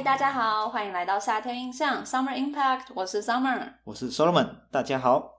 [0.00, 5.30] 嗨，大家好，欢迎来到夏天印象 Summer Impact，我是 Summer，我是 Solomon，大家好。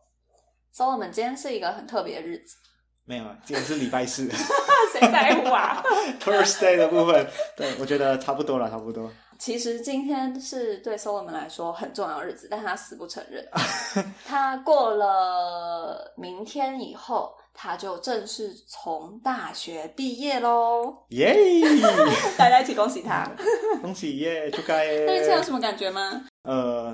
[0.72, 2.58] Solomon，今天是一个很特别的日子，
[3.06, 4.30] 没有，啊，今天是礼拜四
[4.94, 5.82] 谁在乎啊？
[6.22, 7.28] Thursday 的部分，
[7.58, 9.12] 对我觉得差不多了，差不多。
[9.40, 13.44] 其实今天是对 Solomon 来说很重要的日子，但他死不承认。
[14.24, 20.96] 他过了明天以后，他就正式从大学毕业喽！
[21.10, 21.36] 耶！
[22.38, 23.30] 大家一起恭喜他。
[23.82, 25.44] 恭喜耶，祝盖那你现在有！
[25.44, 26.26] 什么感觉吗？
[26.44, 26.94] 呃，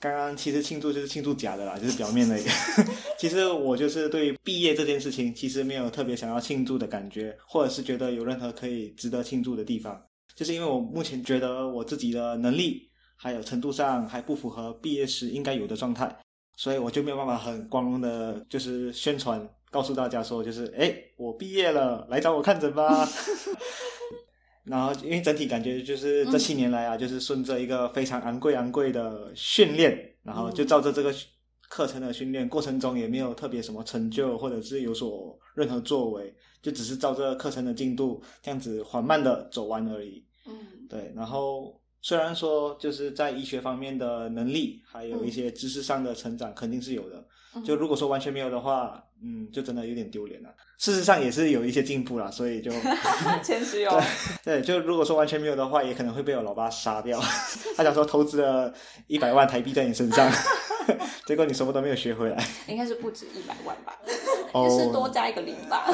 [0.00, 2.50] 刚刚其实庆祝就是庆祝假的啦，就是表面的一个。
[3.18, 10.02] 其实我就是对毕业这件事情，其实没有特别想要庆祝的感觉，或者是觉得有任何可以值得庆祝的地方，
[10.34, 16.14] 就是因为我目前觉得我自己的能力还有程度上还不符合毕业时应该有的状态，
[16.56, 23.08] 所以我就没有办法很光荣的，就是宣传告诉大家说，就是哎，我毕业了，来找我看诊吧。
[24.64, 31.12] 然后，因为整体感觉就是这七年来啊，就是顺着一个非常昂贵昂贵的训练，然后就照着这个
[31.68, 40.24] 课程的训练过程中，也没有特别什么成就，或者是有所任何作为，就只是照着课程的进度这样子缓慢的走完而已。
[40.46, 47.24] 嗯对，然后虽然说就是在医学方面的能力，还有一些知识上的成长肯定是有的，嗯
[47.64, 50.48] 就如果说完全没有的话，嗯，就真的有点丢脸了。
[50.78, 52.72] 事实上也是有一些进步了，所以就
[53.44, 54.02] 谦虚哦。
[54.42, 57.20] 对，就如果说完全没有的话，也可能会被我老爸杀掉。
[57.76, 58.72] 他想说投资了
[59.06, 60.28] 一百万台币在你身上，
[61.26, 62.44] 结果你什么都没有学回来。
[62.66, 63.96] 应该是不止一百万吧，
[64.52, 65.86] 哦也是多加一个零吧。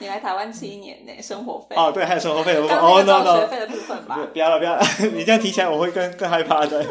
[0.00, 2.76] 你来台湾七年呢，生活费哦，对，还有生活费的部分。
[2.76, 4.18] 哦，no 那个交学费的部分吧。
[4.32, 4.84] 不要了不要了，
[5.14, 6.84] 你这样提起来我会更更害怕的。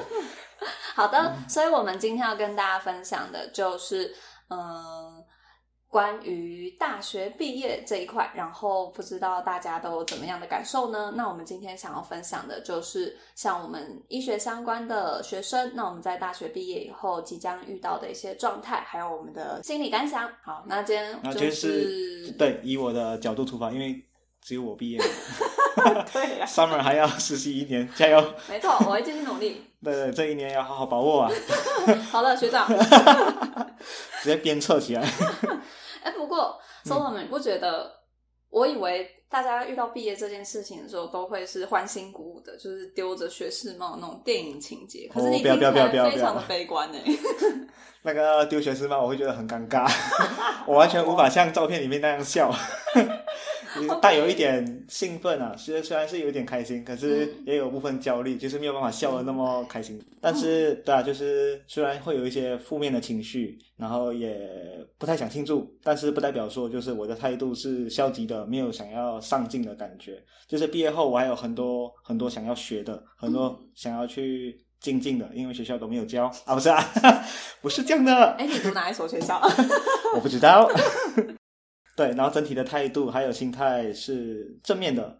[1.02, 4.14] 好的，所以我们今天要跟大家分享的就是，
[4.52, 5.26] 嗯，
[5.88, 11.12] 关于大学毕业这一块，然后不知道大家都怎么样的感受呢？
[11.18, 20.32] 那我们今天想要分享的就是像我们医学相关的学生，那我们在大学毕业以后即将遇到的一些状态，还有我们的心理感想。
[20.44, 24.00] 好，那今天就那就是对，以我的角度出发，因为
[24.44, 25.06] 只有我毕业了
[26.12, 28.34] 对呀、，summer 还要实习一年，加油！
[28.50, 29.64] 没错，我会继续努力。
[29.84, 31.32] 对对，这一年要好好把握啊，
[32.12, 32.68] 好的，学长。
[34.22, 35.02] 直接鞭策起来。
[36.04, 38.00] 哎，不过嗯 Solomon，你不觉得？
[38.50, 45.10] 我以为大家遇到毕业这件事情的时候，都会是欢欣鼓舞的，就是丢着学士帽那种电影情节。
[45.14, 46.98] 可是你哦不要听起不要不要不要来非常的悲观呢。
[48.02, 49.90] 那个丢学士帽，我会觉得很尴尬，
[50.68, 52.54] 我完全无法像照片里面那样笑，
[54.02, 55.56] 带有一点兴奋啊。
[55.58, 60.02] 虽虽然是有点开心，可是嗯也有部分焦虑，就是没有办法笑的那么开心。
[60.20, 64.40] 但是，对啊，就是虽然会有一些负面的情绪，然后也
[64.98, 70.22] 不太想庆祝，但是不代表说就是我的态度是消极的，没有想要上进的感觉。
[70.48, 76.84] 就是毕业后，我还有很多很多想要学的，很多想要去精进的，因为学校都没有教啊，不是啊，
[77.62, 79.42] 不是这样的，哎，你读哪一所学校？
[80.14, 80.70] 我不知道。
[81.96, 85.18] 对，然后整体的态度还有心态是正面的。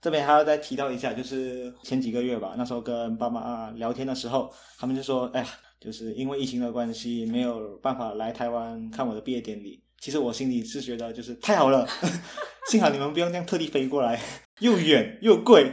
[0.00, 5.46] 这边还要再提到一下，就是前几个月吧，那时候跟爸妈聊天的时候，他们就说：“哎呀，
[5.78, 11.86] 就是因为疫情的关系，没有办法来台湾看我的毕业典礼。”其实我心里是觉得，就是太好了，
[12.70, 14.18] 幸好你们不用这样特地飞过来，
[14.60, 15.70] 又远又贵，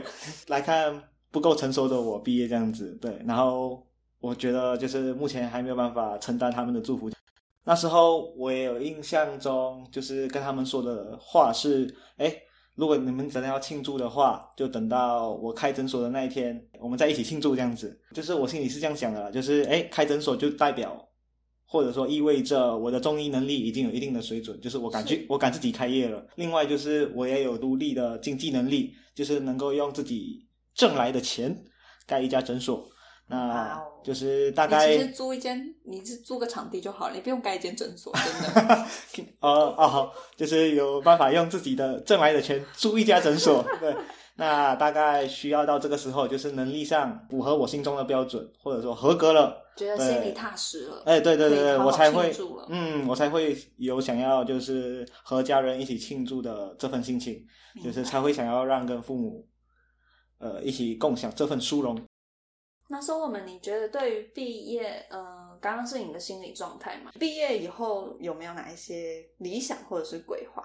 [0.47, 2.97] 来看不够成熟的我毕业这样子。
[3.01, 3.81] 对，然后
[4.19, 7.09] 我觉得就是目前还没有办法承担他们的祝福。
[7.67, 12.33] 那时候我也有印象中，就是跟他们说的话是：哎，
[12.75, 17.99] 如果你们真的要庆祝的话，就等到我开诊所的那一天，我们再一起庆祝这样子。
[18.13, 21.03] 就是我心里是这样想的啦，就是哎，开诊所就代表。
[21.69, 26.25] 或者说意味着我的中医能力已经有一定的水准，就是我敢去，我敢自己开业了。
[26.35, 31.53] 另外就是我也有独立的经济能力，就是能够用自己挣来的钱
[32.05, 32.87] 盖一家诊所。
[33.29, 38.85] 哇那哦就是大概其实租一间，你是租个场地就好了，你不用盖一间诊所，真的。
[39.41, 43.61] 哦哦好，就是有办法用自己的挣来的钱租一家诊所。
[43.81, 43.93] 对，
[44.37, 49.61] 那大概需要到这个时候，就是能力上符合我心中的标准，或者说合格了。
[49.75, 51.03] 觉得心里踏实了。
[51.05, 52.33] 哎，对对对对，我才会
[52.69, 57.45] 嗯，我才会有想要就是和家人一起庆祝的这份心情，
[57.83, 59.45] 就是才会想要让跟父母，
[60.39, 61.99] 呃，一起共享这份殊荣。
[62.89, 67.11] 那说我们，你觉得对于毕业，呃，刚刚是你的心理状态嘛？
[67.19, 70.63] 毕业以后有没有哪一些理想或者是规划？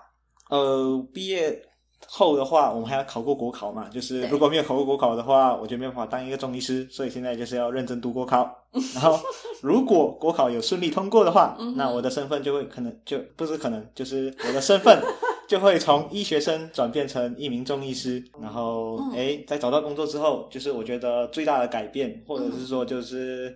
[0.50, 1.60] 呃，毕业
[2.06, 8.58] 后的话，我们还要考过国考嘛，就是如果没有考过国考的话，我就没有办法当一个中医师，所以现在就是要认真读国考。
[8.94, 9.18] 然后，
[9.60, 15.02] 如果国考有顺利通过的话，那我的身份就会可能就不是可能，就是我的身份
[15.52, 19.12] 就会从医学生转变成一名中医师，然后嗯。
[19.14, 23.54] 哎，在找到工作之后，就是我觉得最大的改变，或者是说就是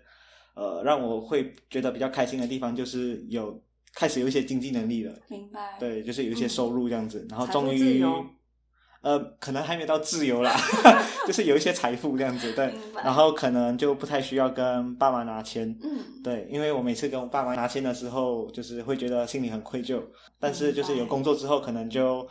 [0.55, 3.59] 呃，让我会觉得比较开心的地方，就是有
[3.95, 5.15] 开始有一些经济能力了。
[5.29, 5.79] 明白。
[5.81, 8.05] 对，就是有一些收入这样子，然后终于，
[9.01, 10.55] 呃，可能还没到自由啦，
[11.27, 12.75] 就是有一些财富这样子，对。
[13.03, 20.03] 然后可能就不太需要跟爸妈拿钱，嗯，对，因为我每次跟我爸妈拿钱的时候，就是会觉得心里很愧疚，
[20.41, 22.29] 但是就是有工作之后，可能就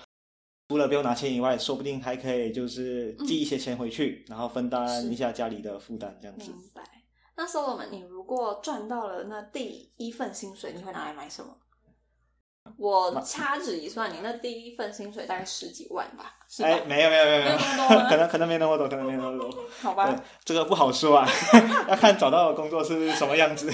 [0.67, 6.51] 除了不用拿钱以外，说不定还可以就是寄一些钱回去，然后分担一下家里的负担，这样子。
[6.51, 6.83] 明白。
[7.37, 11.55] 那 Solomon，你如果赚到了那第一份薪水，你会拿来买什么？
[12.77, 16.69] 我掐指一算，你那第一份薪水大概十几万吧，是吧？
[16.69, 17.57] 哎，没有没有没有没有
[18.09, 19.49] 可能可能没那么多，可能没那么多。
[19.81, 21.29] 好吧，，这个不好说啊，
[21.87, 23.71] 要看找到的工作是什么样子。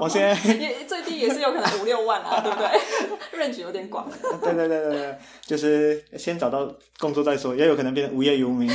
[0.00, 4.10] 我现在，也最低也是有可能五六万啊，对不对？range 有点广。
[4.42, 8.68] 对对对对对，就是先找到工作再说，也有可能变成无业游民。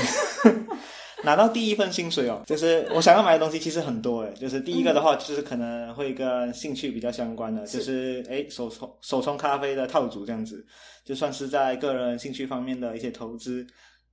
[1.24, 10.66] 拿到第一份薪水哦，就是我想要买的东西其实很多诶，就是第一个的话，就是可能会跟兴趣比较相关的，是就是诶手冲手冲咖啡的套组这样子，
[11.04, 13.66] 就算是在个人兴趣方面的一些投资，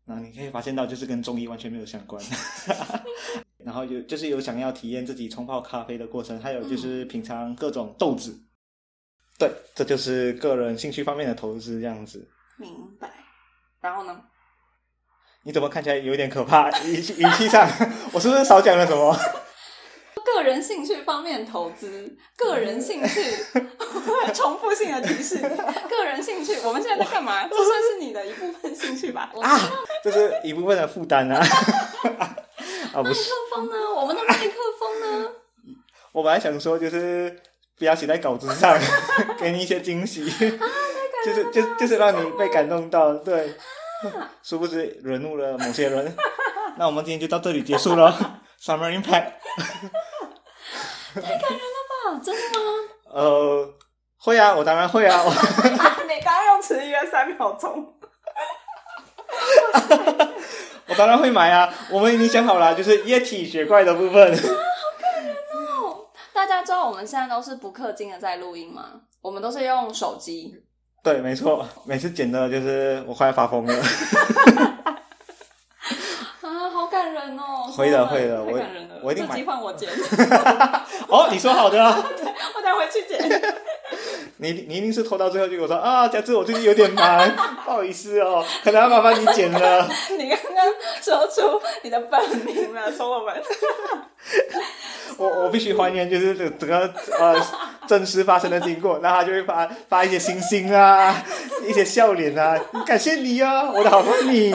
[0.06, 2.22] 那你可以发现到就是跟中医完全没有相关。
[3.64, 8.38] 然后有就是有想要体验自己冲泡咖啡的过程，还有就是品尝各种豆子。
[9.38, 12.28] 对，这就是个人兴趣方面的投资这样子。
[12.58, 12.70] 明
[13.00, 13.10] 白。
[13.80, 14.20] 然后呢？
[15.44, 16.70] 你怎么看起来有点可怕？
[16.84, 17.68] 语气语气上，
[18.12, 19.14] 我是不是少讲了什么？
[20.24, 23.22] 个人兴趣方面投资，个人兴趣，
[24.34, 25.36] 重复性的提示，
[25.88, 27.46] 个人兴趣，我们现在在干嘛？
[27.46, 29.30] 这算是你的一部分兴趣吧？
[29.34, 29.60] 我啊，
[30.02, 31.38] 这是一部分的负担啊！
[32.92, 33.76] 啊，不麦是，克风呢？
[33.94, 35.30] 我们的麦克风呢？
[36.10, 37.40] 我本来想说就是
[37.78, 38.76] 不要写在稿子上，
[39.38, 40.24] 给你一些惊喜，
[41.24, 43.54] 就是就就是让你被感动到，对。
[44.42, 46.16] 殊不知惹怒了某些人。
[46.76, 48.12] 那我们今天就到这里结束了，
[48.60, 49.32] Summer Impact。
[51.14, 52.64] 太感人了吧，真的吗？
[53.12, 53.74] 呃，
[54.18, 55.22] 会啊，我当然会啊。
[55.24, 57.94] 我你刚刚用迟疑了三秒钟。
[60.86, 61.72] 我当然会买啊！
[61.90, 64.36] 我们已经想好了，就是液体雪怪的部分。
[64.36, 64.48] 好
[65.00, 69.00] 感人哦大家知道我们现在都是不氪金的在录音吗？
[69.22, 70.62] 我们都是用手机。
[71.04, 73.74] 对，没错，每次剪的就是我快要发疯了。
[76.40, 77.70] 啊，好感人哦！
[77.76, 78.58] 会的会的我。
[79.02, 79.90] 我一定买换我剪，
[81.08, 81.94] 哦，你说好的 啊，
[82.56, 83.20] 我待会去剪。
[84.38, 87.30] 你你一定是拖到最后就跟我说啊，佳志，我最近有点忙，
[87.66, 89.86] 不好意思哦，可能要麻烦你剪了。
[90.18, 90.64] 你刚刚
[91.02, 93.42] 说出你的本名了，Solomon。
[95.18, 96.90] 我我必须还原就是这整个
[97.20, 97.38] 呃
[97.86, 101.22] 真实发生的经过，然后他就会发发一些星星啊，
[101.66, 104.50] 一些笑脸啊，感谢你啊，我的好朋你。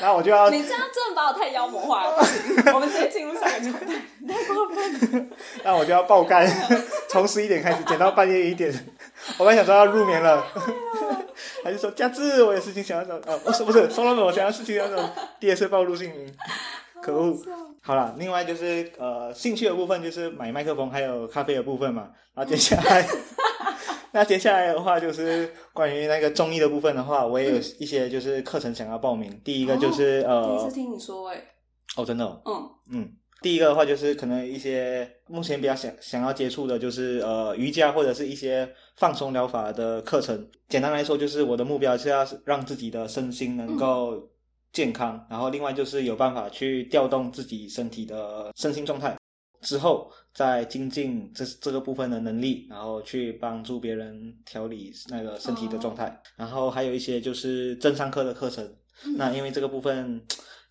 [0.00, 2.16] 然后我就要你这样真的把我太妖魔化了，
[2.74, 5.30] 我们直接进入下一个太过分。
[5.62, 6.46] 那我就要爆肝，
[7.08, 8.70] 从十一点开始剪到半夜一点。
[9.38, 10.44] 我本来想说要入眠了，
[11.62, 14.96] 他就 说佳志，我有事情想要找，呃，不是不是，说了我想要事情要找，
[15.40, 16.30] 第二次暴露姓名，
[17.02, 17.36] 可恶。
[17.82, 23.06] 好了，另外就是呃兴趣的部分就是买麦克风还有咖啡的部分嘛，然后接下来。
[24.12, 29.40] 那接下来的话就是关于那个中医的部分的话，我也有一些就是课程想要报名。
[29.42, 31.44] 第一个就是、第一呃次，听你说、欸，哎，
[31.96, 40.48] 哦，真的、哦，嗯，嗯，第一个的话就是可能一些目前比较想想要接触的，就是呃瑜伽或者是一些放松疗法的课程。
[40.68, 44.22] 简单来说，就是我的目标是要让自己的身心能够
[44.74, 49.16] 健康，然后另外就是有办法去调动自己身体的身心状态，
[49.62, 56.20] 之后再精进这这个部分的能力，然后去帮助别人调理那个身体的状态。
[56.36, 58.68] 然后还有一些就是正上课的课程，
[59.16, 60.20] 那因为这个部分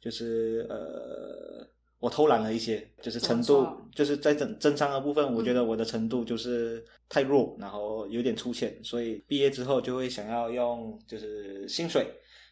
[0.01, 1.65] 就是呃，
[2.00, 12.05] 我偷懒了一些，就是程度就是在整正商的部分，我觉得我的程度就是太弱，然后有点粗浅，所以毕业之后就会想要用就是薪水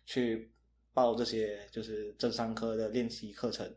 [0.05, 0.50] 去
[0.93, 3.69] 报这些就是正商科的练习课程。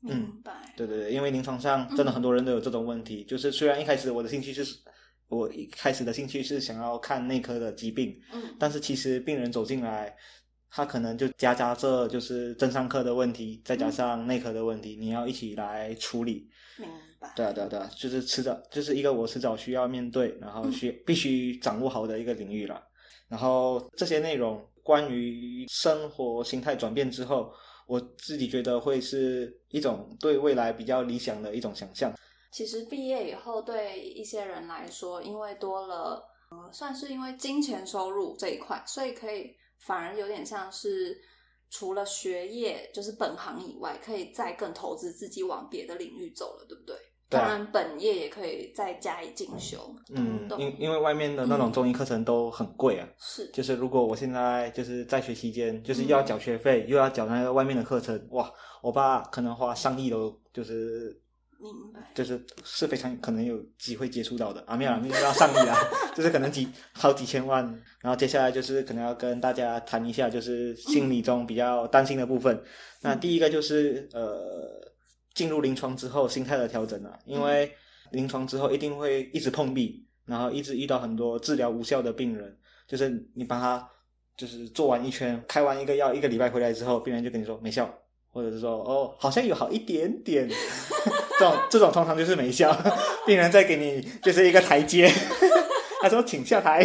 [0.00, 0.52] 明白。
[0.76, 4.76] 对对对，因为临床上真的很多人都有这种问题，就是虽然一开始我的兴趣是，
[5.28, 10.12] 我一开始的兴趣是想要看内科的疾病，嗯，但是其实病人走进来，
[10.70, 16.50] 他可能就夹杂着就是正商科的问题，再加上内科的问题，你要一起来处理。
[16.78, 16.88] 明
[17.20, 17.32] 白。
[17.36, 22.82] 对啊，对啊，对啊，就是迟早就是一个我迟早需要面对，然后需必须掌握好的一个领域了。
[23.28, 27.52] 然后这些内容关于生活形态转变之后，
[27.86, 32.12] 我自己觉得会是一种对未来比较理想的一种想象。
[32.52, 41.18] 其实毕业以后，对一些人来说，因为多了呃，算是因为金钱收入这一块，所以可以反而有点像是
[41.70, 46.94] 除了学业就是本行以外，可以再更投资自己往别的领域走了，对不对？
[47.32, 49.78] 当然，本业也可以再加以进修。
[50.14, 53.08] 嗯，因因为外面的那种中医课程都很贵啊。
[53.18, 58.50] 是就是如果我现在就是在学期间，就是又要缴学费，又要缴那个外面的课程，哇，
[58.82, 61.18] 我爸可能花上亿都就是
[61.58, 62.00] 明白。
[62.14, 65.76] 就是是非常可能有机会接触到的啊，没有啦，没有到上亿啊，
[66.14, 67.64] 就是可能几好几千万。
[68.00, 72.62] 然后接下来就是可能要跟大家谈一下，就是心理中比较担心的部分。
[73.00, 74.91] 那第一个就是呃，
[75.34, 77.72] 进入临床之后心态的调整啊，因为
[78.10, 83.88] 临床之后一定会一直碰壁，然后一直遇到很多治疗无效的病人，就是你帮他
[84.36, 87.92] 就是做完一圈，开完一个药，一个礼拜回来之后，病人就跟你说没效。
[88.34, 90.48] 或者是说哦，好像有好一点点，
[91.38, 92.74] 这种这种通常就是没效，
[93.26, 95.06] 病人再给你就是一个台阶，
[96.00, 96.82] 他说请下台，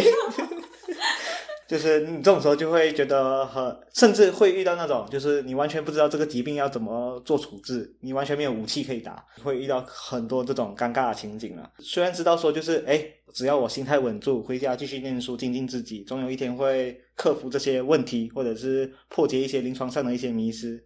[1.68, 11.70] 就是你这种时候就会觉得很，甚至会遇到那种就是你完全不知道这个疾病要怎么做处置，你完全没有武器可以打，会遇到很多这种尴尬的情景了。
[11.80, 20.82] 虽然知道说就是哎，只要我心态稳住，回家继续念书，精进自己，总有一天会克服这些问题，或者是破解一些临床上的一些迷失。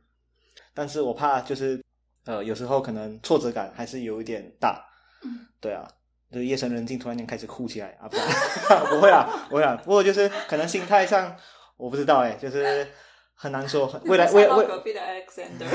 [0.75, 1.81] 但是我怕就是，
[2.25, 4.85] 呃，有时候可能挫折感还是有一点大。
[5.23, 5.87] 嗯，对啊，
[6.33, 8.17] 就是夜深人静，突然间开始哭起来啊，不
[8.97, 9.79] 不会啊，不会啊。
[9.85, 11.37] 不过就是可能心态上，
[11.77, 12.87] 我不知道哎，就是
[13.35, 13.93] 很难说。
[14.05, 15.67] 未来未未隔壁的 Alexander，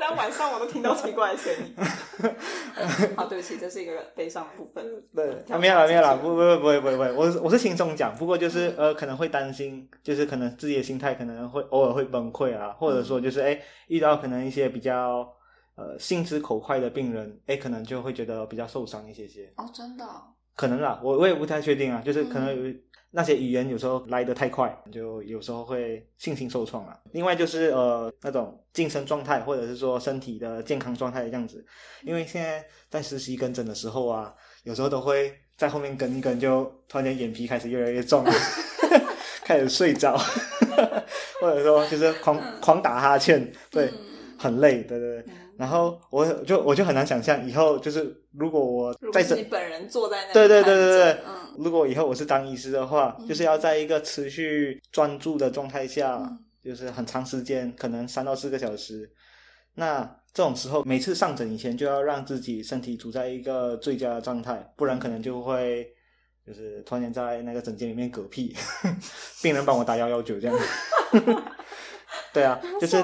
[0.00, 1.74] 然后晚上我都听到奇怪的声音。
[3.16, 4.84] 好，对不起，这是一个悲伤的部分。
[5.14, 15.28] 对，啊、没有了，没有了，不不不不会不会不会，我是我是轻松讲，不过就是呃，可能会担心，就是可能自己的心态可能会偶尔会崩溃啊，或者说就是哎遇到可能一些比较
[15.78, 22.74] 呃心直口快的病人，哎可能就会觉得比较受伤一些些，哦，真的哦、可能啦，我我也不太确定啊，就是可能有、
[23.12, 26.98] 那些语言有时候来得太快，就有时候会信心受创啊。
[27.12, 31.64] 另外就是呃那种精神状态或者是说身体的健康状态的样子，
[32.02, 38.24] 因为现在在实习跟诊的时候啊，有时候都会在后面跟一跟，就突然间眼皮开始越来越重，
[39.46, 40.18] 开始睡着，
[41.40, 44.18] 或者说就是狂狂打哈欠，对，嗯。
[44.40, 45.24] 很累，对对对。
[45.58, 51.12] 嗯然后我就我就很难想象以后就是如果我在诊如果是你本人坐在那对对对对对。
[51.26, 53.26] 嗯，如果以后我是当医师的话，嗯。
[53.26, 56.38] 就是要在一个持续专注的状态下，嗯。
[56.62, 59.10] 就是很长时间，可能三到四个小时。
[59.74, 60.02] 那
[60.34, 65.86] 这种时候，每次上诊以前就要让自己身体处在一个最佳的状态，不然可能就会
[66.46, 68.54] 就是突然间在那个诊间里面嗝屁，
[69.42, 70.56] 病人帮我打幺幺九这样。
[72.38, 72.96] 对啊，就是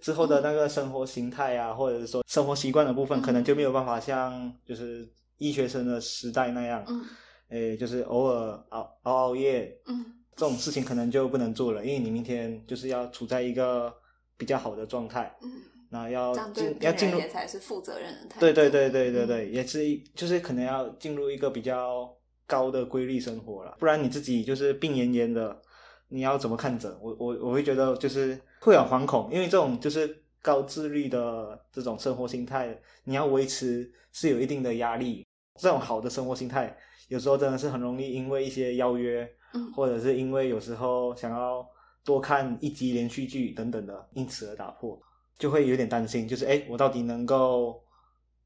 [0.00, 7.04] 之后的那个生活形态啊，或者是说生活习惯的部分，嗯可能就没有办法像就是医学生的时代那样，嗯。
[7.48, 10.04] 诶，就是偶尔熬熬熬夜嗯。
[10.34, 13.90] 这种事情可能就不能做了，因为你明天就是要处在一个
[14.36, 15.48] 比较好的状态，嗯，
[15.90, 18.40] 那要进要进入才是负责任的态度。
[18.40, 19.26] 对对对对对嗯。
[19.26, 22.14] 对，也是一就是可能要进入一个比较
[22.46, 25.62] 高的规律生活了，不然你自己就是病恹恹的，
[26.08, 26.90] 你要怎么看诊？
[27.00, 35.26] 我我我会觉得就是会很惶恐，因为这种就是高自律的这种生活心态，你要维持是有一定的压力。
[35.58, 36.76] 这种好的生活心态，
[37.08, 41.66] 有时候真的是很容易因为一些邀约，嗯或者是因为有时候想要
[42.04, 45.00] 多看一集连续剧等等的，因此而打破。
[45.38, 47.78] 就会有点担心，就是哎，诶我到底能够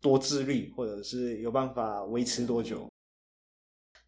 [0.01, 2.89] 多自律，或者是有办法维持多久？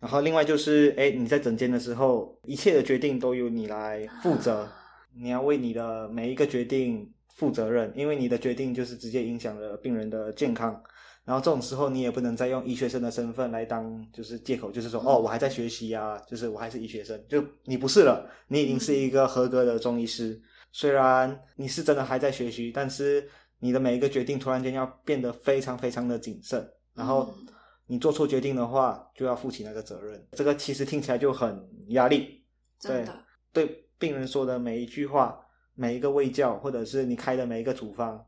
[0.03, 4.69] 然后另外就是，哎，你在诊间的时候，一切的决定都由你来负责，
[5.15, 10.83] 你要为你的每一个决定负责任，因为你的决定就是直接影响了病人的健康。
[11.25, 20.43] 然后这种时候，你也不能再用医学生的身份来当就是借口，就是说，哦，我还在学习啊，就是我还是医学生，就你不是了，你已经是一个合格的中医师。
[20.73, 23.25] 虽然你是真的还在学习，但是
[23.61, 27.47] 你的每一个决定突然间要变得非常非常的谨慎，然后嗯
[27.93, 30.27] 你做错决定的话，就要负起那个责任。
[30.33, 32.43] 这个其实听起来就很压力，
[32.81, 35.39] 对的，对病人说的每一句话、
[35.75, 38.19] 每一个喂教，或者是你开的每一个处方，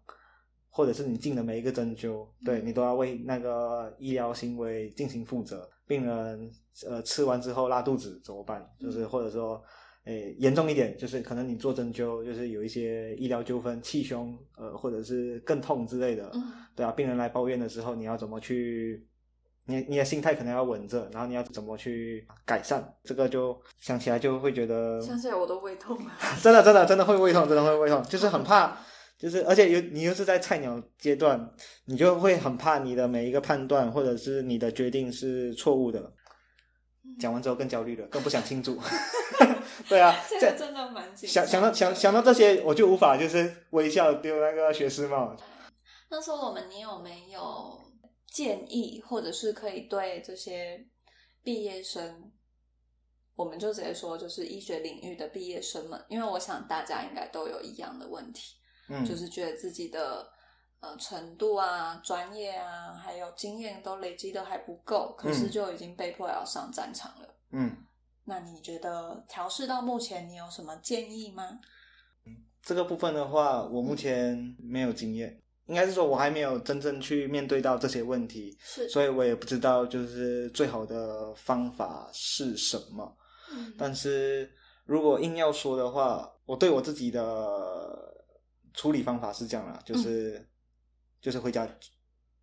[0.68, 5.66] 或者是你进的每一个针灸，对你都要为那个医疗行为进行负责。
[5.86, 6.50] 病人
[6.86, 8.62] 呃吃完之后拉肚子怎么办？
[8.78, 9.62] 就是或者说。
[10.06, 16.42] 诶，严重一点就是可能你做针灸，就是有一些医疗纠纷、气胸，呃，或者是更痛之类的，嗯
[16.76, 19.02] 对啊，病人来抱怨的时候，你要怎么去？
[19.66, 22.82] 你你的心态可能要稳着，然后你要怎么去改善？
[23.04, 26.12] 这个就想起来就会觉得，想起来我都胃痛了。
[26.42, 28.76] 真的真的真的会胃痛，真的会胃痛，就是很怕，
[29.18, 31.50] 就是而且又你又是在菜鸟阶段，
[31.86, 36.00] 你就会很怕你的每一个判断或者是你的决定是错误的。
[36.00, 38.76] 嗯讲完之后更焦虑了，更不想庆祝。
[39.88, 45.36] 对啊，这个真的蛮紧想想到想想到这些，我就无法就是微笑丢那个学士帽。
[46.10, 47.40] 那时候我们，你有没有
[48.34, 50.84] 建议，或者是可以对这些
[51.40, 52.32] 毕业生，
[53.36, 58.56] 我们就直接说，就是医学领域的毕业生们，因为我想大家应该都有一样的问题，
[58.88, 60.28] 嗯，就是觉得自己的
[60.80, 67.36] 呃程度啊、专业啊，还有经验都累积的还不够，可是嗯就已经被迫要上战场了。
[67.52, 67.86] 嗯，
[68.24, 71.60] 那你觉得调试到目前，你有什么建议吗？
[72.62, 83.16] 这个部分的话，我目前没有经验，应该是说我还没有真正去面对到这些问题，是，所以我也不知道就是最好的方法是什么。
[83.52, 84.50] 嗯但是
[84.84, 87.48] 如果硬要说的话，我对我自己的
[88.74, 90.46] 处理方法是这样啦，就是、
[91.20, 91.68] 就是回家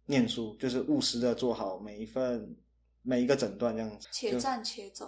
[0.05, 2.55] 念书，就是务实的做好每一份
[3.01, 4.07] 每一个诊断这样子。
[4.11, 5.07] 且战且走。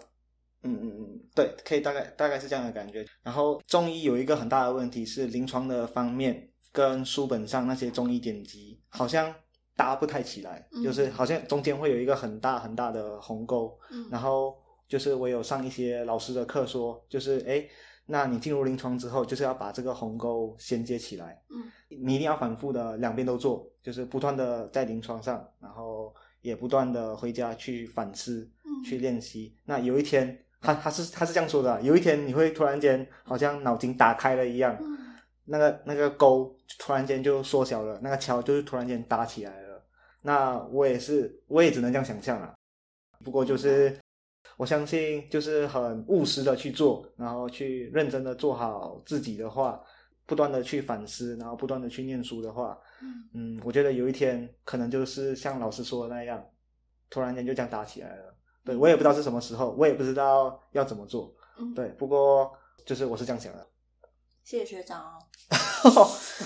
[0.62, 3.05] 嗯嗯嗯，对，可以大概大概是这样的感觉。
[3.22, 9.34] 然后中医有一个很大的问题是临床的方面跟书本上那些中医典籍好像
[9.77, 13.80] 搭不太起来，嗯就是好像中间会有一个很大很大的鸿沟。
[13.92, 17.65] 嗯，然后就是我有上一些老师的课说，就是哎，
[18.08, 21.42] 那你进入临床之后，就是要把这个鸿沟衔接起来。
[21.50, 29.56] 嗯，你一定要反复的两边都做，就是不断的在临床上，然后也不断的回家去反思，嗯去练习。
[29.65, 34.98] 那有一天，他他是他是这样说的啊、有一天你会突然间好像脑筋打开了一样，嗯
[35.45, 39.83] 那个那个沟突然间就缩小了，那个桥就是突然间搭起来了。
[40.21, 42.53] 那我也是，我也只能这样想象了。
[43.23, 43.97] 不过就是
[44.57, 49.81] 我相信，就是很务实的去做，然后去认真的做好自己的话，
[50.25, 56.41] 不断的去反思，然后不断的去念书的话，嗯嗯，我觉得有一天可能就是像老师说的那样，
[57.09, 58.33] 突然间就这样搭起来了。
[58.63, 61.36] 对我也不知道是什么时候，我也不知道要怎么做。
[61.60, 62.49] 嗯，对，不过
[62.86, 63.67] 就是我是这样想的。
[64.43, 65.19] 谢谢学长哦。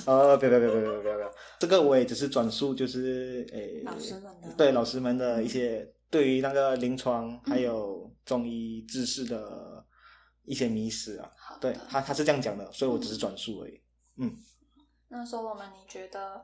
[0.05, 9.85] 呃， 不要不要不要不要不要不要，这个我也只是转述，就是诶，老师们的对老师们的一些对于那个临床还有中医知识的
[10.45, 11.29] 一些迷失啊。
[11.59, 13.81] 对他他是这样讲的，所以我只是转述而已。
[14.17, 14.35] 嗯
[15.09, 16.43] 那说我们你觉得，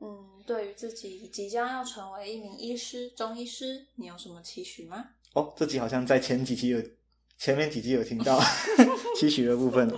[0.00, 5.04] 嗯，对于自己即将要成为一名医师、中医师，你有什么期许吗？
[5.34, 6.82] 哦，这集好像在前几期有
[7.40, 8.38] 前面几集有听到
[9.16, 9.90] 期许的部分。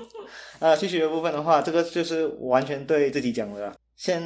[0.61, 3.75] 啊，期许的部分的话，这个就是我完全对自己讲的啦。
[3.97, 4.23] 先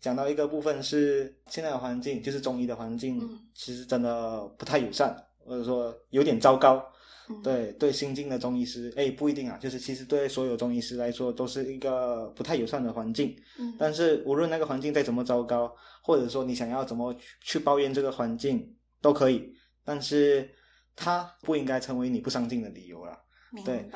[0.00, 6.84] 讲到一个部分是现在的环境，就是中医的环境，嗯其实真的不太友善，或者说有点糟糕。
[7.28, 13.32] 嗯，，对对，新进的中医师，哎，不一定啊，就是其实对所有中医师来说都是一个不太友善的环境。
[13.60, 19.52] 嗯，但是无论那个环境再怎么糟糕，或者说你想要怎么去去抱怨这个环境都可以，
[19.84, 20.48] 但是
[20.96, 23.16] 它不应该成为你不上进的理由了。
[23.64, 23.88] 对。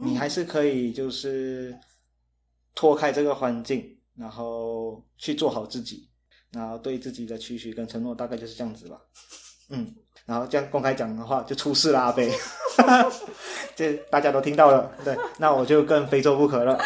[0.00, 1.76] 你还是可以就是
[2.74, 6.08] 脱开这个环境，然后去做好自己，
[6.52, 8.96] 然后对自己的期许跟承诺大概就是这样子吧。
[9.70, 9.92] 嗯，
[10.24, 12.32] 然后这样公开讲的话就出事了，阿贝，
[13.74, 14.96] 这大家都听到了。
[15.04, 16.78] 对，那我就更非做不可了。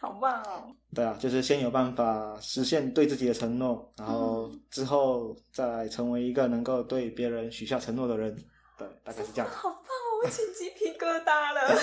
[0.00, 0.74] 好棒哦。
[0.94, 8.36] 对啊，就是先有办法实现对自己的承诺，然后之后再成为一个能够对别人许下承诺的人。
[8.78, 9.50] 对，大概是这样。
[9.50, 10.24] 好棒哦！
[10.24, 11.78] 我起鸡皮疙瘩了。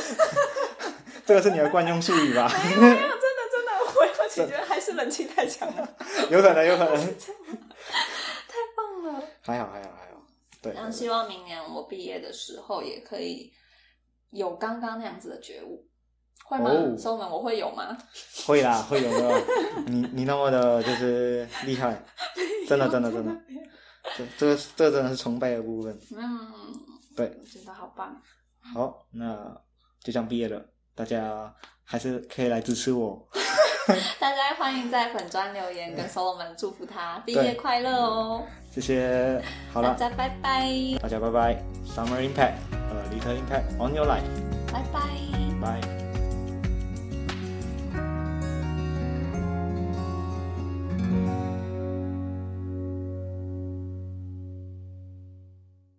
[1.26, 2.48] 这个是你的惯用术语吧？
[2.54, 5.96] 没有，没有，真的真的，我我只觉得还是冷气太强了，
[6.30, 6.96] 有可能，有可能。
[6.96, 9.24] 太棒了。
[9.42, 10.22] 还好，还好，还好。
[10.62, 13.52] 对，然后希望明年我毕业的时候也可以
[14.32, 15.88] 有刚刚那样子的觉悟，
[16.50, 16.72] 会吗？
[16.72, 17.96] 哦收门我会有吗？
[18.46, 19.42] 会啦，会有的。
[19.86, 22.04] 你你那么的就是厉害，
[22.68, 23.32] 真的，真的，真的。
[24.18, 25.96] 这这个这个真的是崇拜的部分。
[26.18, 26.40] 嗯，
[27.16, 28.20] 对，我觉得好棒。
[28.74, 29.36] 好，那
[30.04, 30.60] 就这样毕业了，
[30.96, 33.28] 大家还是可以来支持我。
[34.20, 38.44] 大家欢迎在粉砖留言跟 Solomon 祝福他毕业快乐哦。
[38.72, 39.42] 谢谢。
[39.72, 40.70] 好了，大家拜拜，
[41.02, 41.64] 大家拜拜。
[41.86, 44.24] Summer impact，呃，Little impact on your life。
[44.72, 45.00] 拜拜。
[45.62, 45.99] 拜。